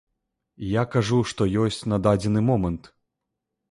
[0.81, 2.95] Я кажу, што ёсць на дадзены момант.